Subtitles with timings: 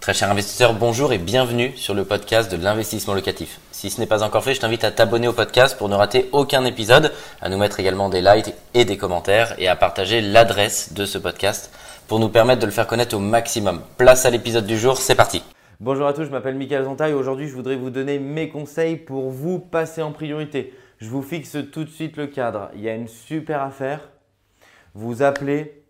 [0.00, 3.60] Très cher investisseur, bonjour et bienvenue sur le podcast de l'investissement locatif.
[3.70, 6.30] Si ce n'est pas encore fait, je t'invite à t'abonner au podcast pour ne rater
[6.32, 7.12] aucun épisode,
[7.42, 11.18] à nous mettre également des likes et des commentaires et à partager l'adresse de ce
[11.18, 11.70] podcast
[12.08, 13.82] pour nous permettre de le faire connaître au maximum.
[13.98, 15.42] Place à l'épisode du jour, c'est parti.
[15.80, 18.96] Bonjour à tous, je m'appelle Michael Zonta et aujourd'hui je voudrais vous donner mes conseils
[18.96, 20.72] pour vous passer en priorité.
[20.96, 22.70] Je vous fixe tout de suite le cadre.
[22.74, 24.08] Il y a une super affaire.
[24.94, 25.84] Vous appelez,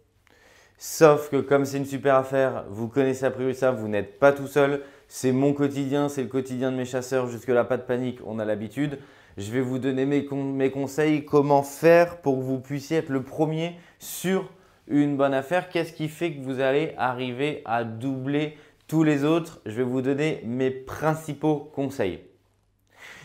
[0.82, 4.32] Sauf que comme c'est une super affaire, vous connaissez a priori ça, vous n'êtes pas
[4.32, 4.80] tout seul.
[5.09, 7.27] C'est mon quotidien, c'est le quotidien de mes chasseurs.
[7.27, 8.98] Jusque-là, pas de panique, on a l'habitude.
[9.36, 13.22] Je vais vous donner mes, mes, conseils, comment faire pour que vous puissiez être le
[13.22, 14.50] premier sur
[14.88, 15.69] une bonne affaire.
[15.69, 18.56] Qu'est-ce qui fait que vous allez arriver à doubler
[18.88, 19.60] tous les autres?
[19.66, 22.20] Je vais vous donner mes principaux conseils.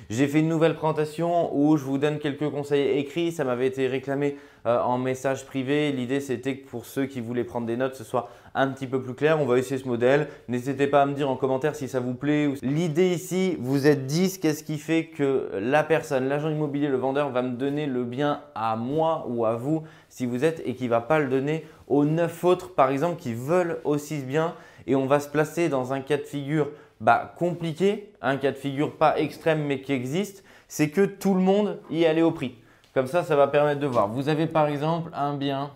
[0.10, 3.32] J'ai fait une nouvelle présentation où je vous donne quelques conseils écrits.
[3.32, 4.38] Ça m'avait été réclamé
[4.68, 5.92] euh, en message privé.
[5.92, 9.02] L'idée, c'était que pour ceux qui voulaient prendre des notes, ce soit un petit peu
[9.02, 9.42] plus clair.
[9.42, 10.28] On va essayer ce modèle.
[10.48, 12.54] N'hésitez pas à me dire en commentaire si ça vous plaît.
[12.62, 14.38] L'idée ici, vous êtes 10.
[14.38, 18.42] Qu'est-ce qui fait que la personne, l'agent immobilier, le vendeur, va me donner le bien
[18.54, 21.66] à moi ou à vous si vous êtes et qui ne va pas le donner
[21.88, 24.54] aux 9 autres, par exemple, qui veulent aussi ce bien?
[24.88, 26.70] Et on va se placer dans un cas de figure
[27.02, 31.42] bah, compliqué, un cas de figure pas extrême mais qui existe, c'est que tout le
[31.42, 32.56] monde y allait au prix.
[32.94, 34.08] Comme ça, ça va permettre de voir.
[34.08, 35.72] Vous avez par exemple un bien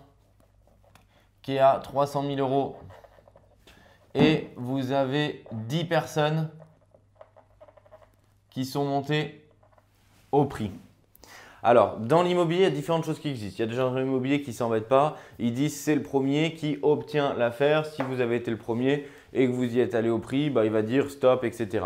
[1.42, 2.78] qui est à 300 000 euros
[4.16, 6.50] et vous avez 10 personnes
[8.50, 9.46] qui sont montées
[10.32, 10.72] au prix.
[11.62, 13.58] Alors, dans l'immobilier, il y a différentes choses qui existent.
[13.58, 15.18] Il y a des gens dans l'immobilier qui ne s'embêtent pas.
[15.40, 17.86] Ils disent c'est le premier qui obtient l'affaire.
[17.86, 20.66] Si vous avez été le premier, et que vous y êtes allé au prix, bah,
[20.66, 21.86] il va dire stop, etc.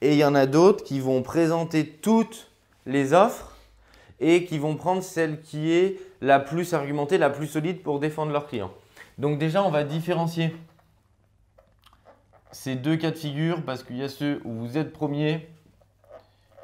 [0.00, 2.50] Et il y en a d'autres qui vont présenter toutes
[2.86, 3.56] les offres
[4.20, 8.32] et qui vont prendre celle qui est la plus argumentée, la plus solide pour défendre
[8.32, 8.72] leurs clients.
[9.18, 10.54] Donc déjà, on va différencier
[12.50, 15.48] ces deux cas de figure parce qu'il y a ceux où vous êtes premier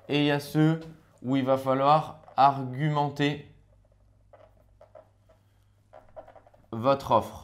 [0.08, 0.80] et il y a ceux
[1.22, 3.46] où il va falloir argumenter
[6.72, 7.43] votre offre.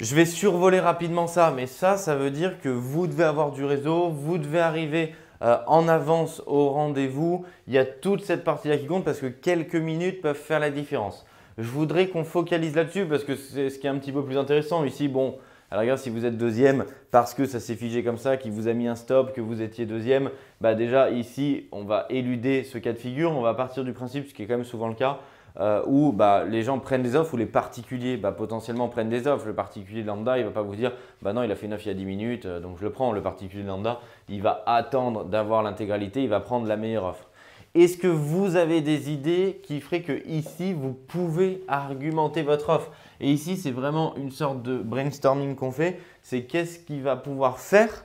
[0.00, 3.64] Je vais survoler rapidement ça, mais ça, ça veut dire que vous devez avoir du
[3.64, 7.44] réseau, vous devez arriver euh, en avance au rendez-vous.
[7.66, 10.70] Il y a toute cette partie-là qui compte parce que quelques minutes peuvent faire la
[10.70, 11.26] différence.
[11.58, 14.38] Je voudrais qu'on focalise là-dessus parce que c'est ce qui est un petit peu plus
[14.38, 14.84] intéressant.
[14.84, 15.36] Ici, bon,
[15.72, 18.68] alors regarde, si vous êtes deuxième parce que ça s'est figé comme ça, qu'il vous
[18.68, 22.78] a mis un stop, que vous étiez deuxième, bah déjà ici, on va éluder ce
[22.78, 23.32] cas de figure.
[23.32, 25.18] On va partir du principe, ce qui est quand même souvent le cas,
[25.60, 29.26] euh, où bah, les gens prennent des offres ou les particuliers bah, potentiellement prennent des
[29.26, 29.46] offres.
[29.46, 30.92] Le particulier lambda, il ne va pas vous dire
[31.22, 32.84] bah non, il a fait une offre il y a 10 minutes, euh, donc je
[32.84, 33.12] le prends.
[33.12, 37.28] Le particulier lambda, il va attendre d'avoir l'intégralité, il va prendre la meilleure offre.
[37.74, 42.90] Est-ce que vous avez des idées qui feraient que ici, vous pouvez argumenter votre offre?
[43.20, 46.00] Et ici, c'est vraiment une sorte de brainstorming qu'on fait.
[46.22, 48.04] C'est qu'est-ce qui va pouvoir faire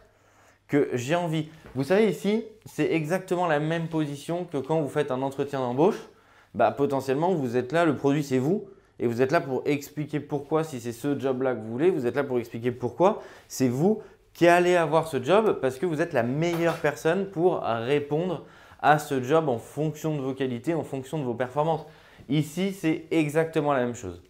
[0.67, 1.47] que j'ai envie?
[1.75, 6.07] Vous savez, ici, c'est exactement la même position que quand vous faites un entretien d'embauche
[6.53, 8.65] bah, potentiellement, vous êtes là, le produit, c'est vous.
[8.99, 12.05] Et vous êtes là pour expliquer pourquoi, si c'est ce job-là que vous voulez, vous
[12.05, 14.01] êtes là pour expliquer pourquoi c'est vous
[14.33, 18.45] qui allez avoir ce job parce que vous êtes la meilleure personne pour répondre
[18.81, 21.85] à ce job en fonction de vos qualités, en fonction de vos performances.
[22.29, 24.21] Ici, c'est exactement la même chose.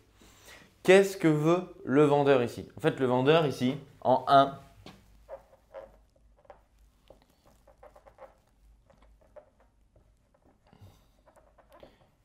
[0.84, 2.68] Qu'est-ce que veut le vendeur ici?
[2.78, 4.58] En fait, le vendeur ici, en 1,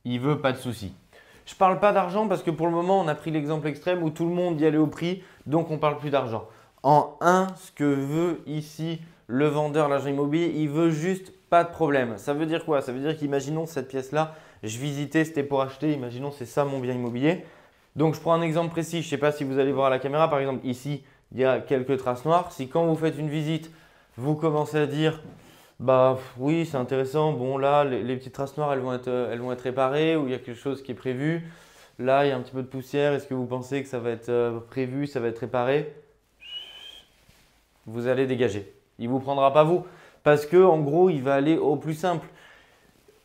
[0.09, 0.93] il veut pas de soucis.
[1.45, 4.09] Je parle pas d'argent parce que pour le moment, on a pris l'exemple extrême où
[4.09, 6.47] tout le monde y allait au prix, donc on parle plus d'argent.
[6.83, 11.69] En un, ce que veut ici le vendeur, l'agent immobilier, il veut juste pas de
[11.69, 12.17] problème.
[12.17, 12.81] Ça veut dire quoi?
[12.81, 16.79] Ça veut dire qu'imaginons cette pièce-là, je visitais, c'était pour acheter, imaginons c'est ça mon
[16.79, 17.45] bien immobilier.
[17.95, 19.89] Donc je prends un exemple précis, je ne sais pas si vous allez voir à
[19.89, 22.51] la caméra, par exemple ici, il y a quelques traces noires.
[22.51, 23.71] Si quand vous faites une visite,
[24.17, 25.21] vous commencez à dire
[25.79, 27.31] bah oui, c'est intéressant.
[27.31, 30.31] Bon, là, les, petites traces noires, elles vont, être, elles vont être réparées ou il
[30.31, 31.49] y a quelque chose qui est prévu.
[31.99, 33.13] Là, il y a un petit peu de poussière.
[33.13, 35.93] Est-ce que vous pensez que ça va être euh, prévu, ça va être réparé?
[37.85, 38.73] Vous allez dégager.
[38.99, 39.85] Il vous prendra pas vous.
[40.23, 42.27] Parce que en gros, il va aller au plus simple.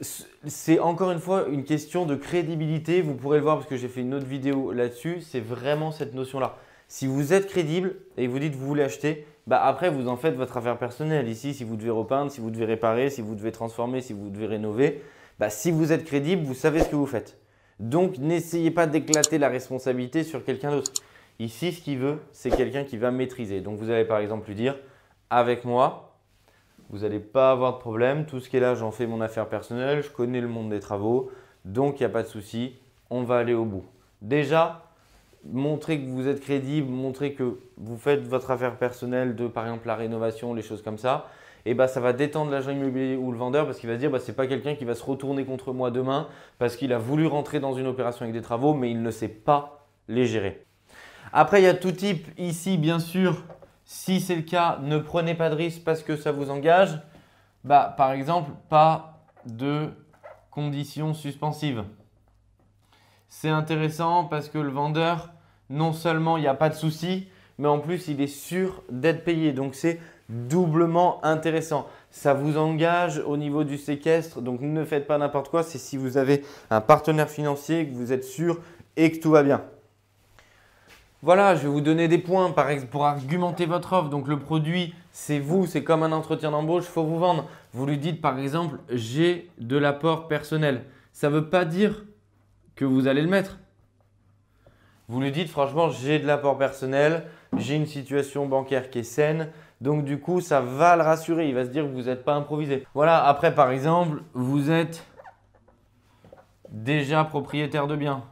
[0.00, 3.02] C'est encore une fois une question de crédibilité.
[3.02, 5.22] Vous pourrez le voir parce que j'ai fait une autre vidéo là-dessus.
[5.22, 6.56] C'est vraiment cette notion-là.
[6.86, 10.16] Si vous êtes crédible et vous dites que vous voulez acheter, bah après vous en
[10.16, 11.28] faites votre affaire personnelle.
[11.28, 14.30] Ici, si vous devez repeindre, si vous devez réparer, si vous devez transformer, si vous
[14.30, 15.02] devez rénover,
[15.38, 17.38] bah si vous êtes crédible, vous savez ce que vous faites.
[17.80, 20.92] Donc n'essayez pas d'éclater la responsabilité sur quelqu'un d'autre.
[21.40, 23.60] Ici, ce qu'il veut, c'est quelqu'un qui va maîtriser.
[23.60, 24.76] Donc vous allez par exemple lui dire,
[25.30, 26.16] avec moi,
[26.90, 28.24] vous n'allez pas avoir de problème.
[28.26, 30.80] Tout ce qui est là, j'en fais mon affaire personnelle, je connais le monde des
[30.80, 31.30] travaux,
[31.64, 32.76] donc il n'y a pas de souci,
[33.10, 33.84] on va aller au bout.
[34.22, 34.83] Déjà,
[35.52, 39.86] montrer que vous êtes crédible, montrer que vous faites votre affaire personnelle de par exemple
[39.86, 41.28] la rénovation, les choses comme ça,
[41.66, 44.10] et bah, ça va détendre l'agent immobilier ou le vendeur parce qu'il va se dire
[44.10, 46.98] bah, ce n'est pas quelqu'un qui va se retourner contre moi demain parce qu'il a
[46.98, 50.64] voulu rentrer dans une opération avec des travaux mais il ne sait pas les gérer.
[51.32, 52.28] Après, il y a tout type.
[52.38, 53.42] Ici, bien sûr,
[53.84, 57.00] si c'est le cas, ne prenez pas de risque parce que ça vous engage.
[57.64, 59.88] Bah, par exemple, pas de
[60.50, 61.82] conditions suspensives.
[63.28, 65.30] C'est intéressant parce que le vendeur,
[65.70, 67.28] non seulement il n'y a pas de souci,
[67.58, 69.52] mais en plus il est sûr d'être payé.
[69.52, 71.86] Donc c'est doublement intéressant.
[72.10, 75.62] Ça vous engage au niveau du séquestre, donc ne faites pas n'importe quoi.
[75.62, 78.60] C'est si vous avez un partenaire financier, que vous êtes sûr
[78.96, 79.62] et que tout va bien.
[81.22, 82.54] Voilà, je vais vous donner des points
[82.90, 84.10] pour argumenter votre offre.
[84.10, 87.48] Donc le produit, c'est vous, c'est comme un entretien d'embauche, il faut vous vendre.
[87.72, 90.84] Vous lui dites par exemple, j'ai de l'apport personnel.
[91.12, 92.04] Ça ne veut pas dire
[92.76, 93.58] que vous allez le mettre.
[95.08, 97.24] Vous lui dites franchement, j'ai de l'apport personnel,
[97.56, 99.50] j'ai une situation bancaire qui est saine.
[99.80, 101.48] Donc du coup, ça va le rassurer.
[101.48, 102.86] Il va se dire que vous n'êtes pas improvisé.
[102.94, 105.04] Voilà, après par exemple, vous êtes
[106.70, 108.24] déjà propriétaire de biens.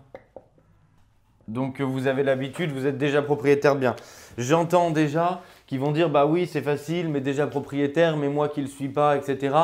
[1.48, 3.96] Donc vous avez l'habitude, vous êtes déjà propriétaire de biens.
[4.38, 8.60] J'entends déjà qu'ils vont dire bah oui c'est facile, mais déjà propriétaire, mais moi qui
[8.60, 9.54] ne le suis pas, etc.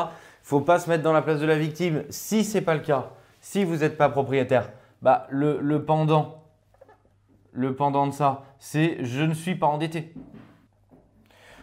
[0.43, 2.03] Faut pas se mettre dans la place de la victime.
[2.09, 3.11] Si ce n'est pas le cas,
[3.41, 4.71] si vous n'êtes pas propriétaire,
[5.01, 6.43] bah le, le pendant,
[7.53, 10.13] le pendant de ça, c'est je ne suis pas endetté.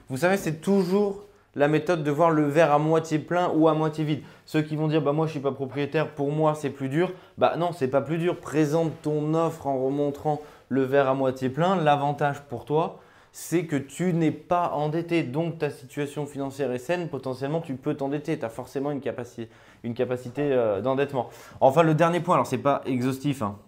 [0.09, 1.25] Vous savez, c'est toujours
[1.57, 4.23] la méthode de voir le verre à moitié plein ou à moitié vide.
[4.45, 7.13] Ceux qui vont dire bah moi je suis pas propriétaire, pour moi c'est plus dur.
[7.39, 8.39] Bah non, c'est pas plus dur.
[8.39, 11.77] Présente ton offre en remontrant le verre à moitié plein.
[11.77, 13.01] L'avantage pour toi,
[13.39, 15.23] c'est que tu n'es pas endetté.
[15.23, 17.11] Donc ta situation financière est saine.
[17.11, 18.39] Potentiellement, tu peux t'endetter.
[18.39, 19.51] Tu as forcément une capacité,
[19.85, 21.29] une capacité euh, d'endettement.
[21.61, 23.59] Enfin, le dernier point, alors c'est pas exhaustif, hein.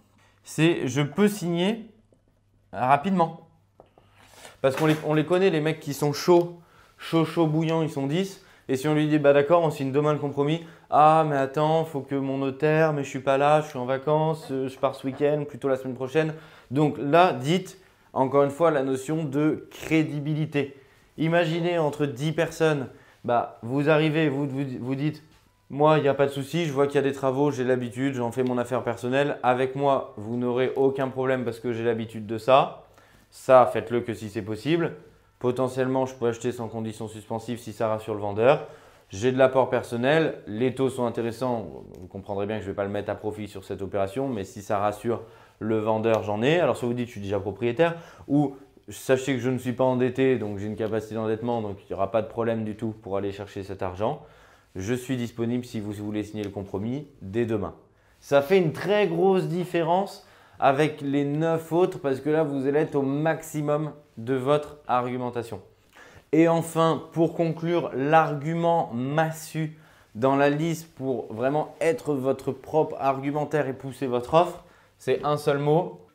[0.42, 1.84] c'est je peux signer
[2.72, 3.46] rapidement.
[4.62, 6.58] Parce qu'on les, connaît, les mecs qui sont chauds,
[6.96, 8.42] chauds, chauds, bouillants, ils sont 10.
[8.70, 10.64] Et si on lui dit, bah d'accord, on signe demain le compromis.
[10.88, 13.84] Ah, mais attends, faut que mon notaire, mais je suis pas là, je suis en
[13.84, 16.32] vacances, euh, je pars ce week-end, plutôt la semaine prochaine.
[16.70, 17.78] Donc là, dites,
[18.12, 20.76] encore une fois, la notion de crédibilité.
[21.16, 22.88] Imaginez entre 10 personnes,
[23.25, 25.22] bah, vous arrivez, vous, vous, vous dites,
[25.70, 27.64] moi, il n'y a pas de souci, je vois qu'il y a des travaux, j'ai
[27.64, 29.38] l'habitude, j'en fais mon affaire personnelle.
[29.43, 32.84] Avec moi, vous n'aurez aucun problème parce que j'ai l'habitude de ça.
[33.31, 34.94] Ça, faites-le que si c'est possible.
[35.38, 38.66] Potentiellement, je peux acheter sans condition suspensive si ça rassure le vendeur.
[39.11, 41.84] J'ai de l'apport personnel, les taux sont intéressants.
[42.00, 44.26] Vous comprendrez bien que je ne vais pas le mettre à profit sur cette opération,
[44.28, 45.22] mais si ça rassure
[45.58, 46.60] le vendeur, j'en ai.
[46.60, 47.96] Alors, soit vous dites je suis déjà propriétaire,
[48.26, 48.56] ou
[48.88, 51.94] sachez que je ne suis pas endetté, donc j'ai une capacité d'endettement, donc il n'y
[51.94, 54.22] aura pas de problème du tout pour aller chercher cet argent.
[54.76, 57.75] Je suis disponible si vous voulez signer le compromis dès demain.
[58.20, 60.26] Ça fait une très grosse différence
[60.58, 65.61] avec les 9 autres parce que là, vous allez être au maximum de votre argumentation.
[66.32, 69.78] Et enfin, pour conclure, l'argument massu
[70.14, 74.64] dans la liste pour vraiment être votre propre argumentaire et pousser votre offre,
[74.98, 76.06] c'est un seul mot.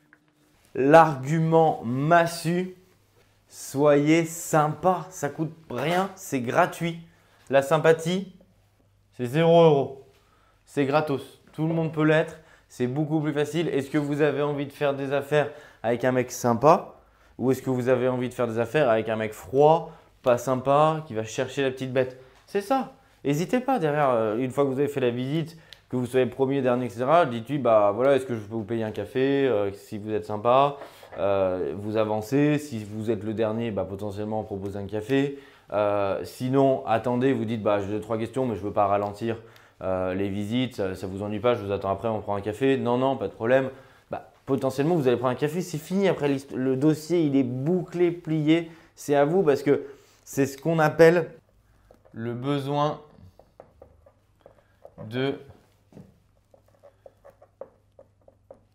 [0.74, 2.76] L'argument massu,
[3.48, 7.00] soyez sympa, ça coûte rien, c'est gratuit.
[7.50, 8.34] La sympathie,
[9.16, 10.04] c'est 0 euros.
[10.66, 11.40] C'est gratos.
[11.52, 12.36] Tout le monde peut l'être
[12.76, 13.68] c'est beaucoup plus facile.
[13.68, 15.48] Est-ce que vous avez envie de faire des affaires
[15.84, 16.96] avec un mec sympa?
[17.38, 19.92] Ou est-ce que vous avez envie de faire des affaires avec un mec froid,
[20.22, 22.20] pas sympa, qui va chercher la petite bête?
[22.48, 22.94] C'est ça.
[23.24, 25.56] N'hésitez pas derrière, euh, une fois que vous avez fait la visite,
[25.88, 28.84] que vous soyez premier, dernier, etc., dites-lui, bah voilà, est-ce que je peux vous payer
[28.84, 30.76] un café euh, si vous êtes sympa
[31.18, 35.38] euh, Vous avancez, si vous êtes le dernier, bah, potentiellement proposez un café.
[36.24, 39.36] sinon, attendez, vous dites, bah j'ai trois questions, mais je ne veux pas ralentir.
[39.82, 42.40] Euh, les visites, ça, ne vous ennuie pas, je vous attends après, on prend un
[42.40, 42.76] café.
[42.78, 43.70] Non, non, pas de problème.
[44.10, 46.08] Bah, potentiellement, vous allez prendre un café, c'est fini.
[46.08, 48.70] Après, le dossier, il est bouclé, plié.
[48.94, 49.84] C'est à vous parce que
[50.24, 51.30] c'est ce qu'on appelle
[52.12, 53.00] le besoin
[55.10, 55.34] de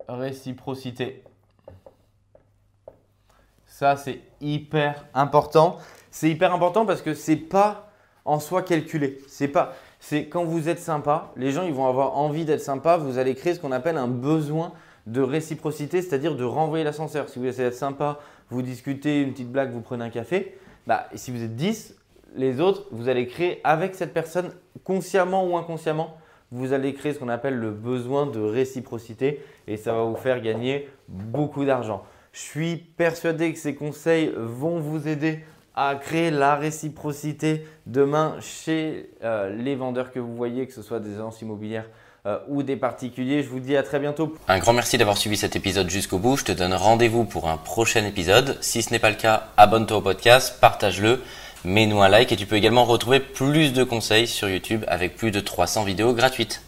[0.10, 1.24] réciprocité.
[3.66, 5.78] Ça, c'est hyper important.
[6.12, 7.92] C'est hyper important parce que c'est pas
[8.26, 9.20] en soi calculé.
[9.28, 12.98] C'est pas c'est quand vous êtes sympa, les gens ils vont avoir envie d'être sympa,
[12.98, 14.72] vous allez créer ce qu'on appelle un besoin
[15.08, 17.30] de réciprocité, c'est-à-dire de renvoyer l'ascenseur.
[17.30, 21.08] Si vous essayez d'être sympa, vous discutez, une petite blague, vous prenez un café, bah,
[21.16, 21.96] si vous êtes 10,
[22.36, 26.16] les autres, vous allez créer avec cette personne, consciemment ou inconsciemment,
[26.52, 30.42] vous allez créer ce qu'on appelle le besoin de réciprocité et ça va vous faire
[30.42, 32.04] gagner beaucoup d'argent.
[32.34, 35.40] Je suis persuadé que ces conseils vont vous aider
[35.76, 41.00] à créer la réciprocité demain chez euh, les vendeurs que vous voyez, que ce soit
[41.00, 41.86] des agences immobilières
[42.26, 43.44] euh, ou des particuliers.
[43.44, 44.36] Je vous dis à très bientôt.
[44.48, 46.36] Un grand merci d'avoir suivi cet épisode jusqu'au bout.
[46.36, 48.58] Je te donne rendez-vous pour un prochain épisode.
[48.60, 51.22] Si ce n'est pas le cas, abonne-toi au podcast, partage-le,
[51.66, 55.32] mets-nous un like et tu peux également retrouver plus de conseils sur YouTube avec plus
[55.32, 56.62] de 300 vidéos gratuites.